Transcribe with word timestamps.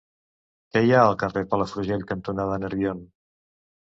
Què 0.77 0.81
hi 0.85 0.93
ha 0.95 1.01
al 1.09 1.17
carrer 1.23 1.43
Palafrugell 1.51 2.05
cantonada 2.13 2.57
Nerbion? 2.65 3.05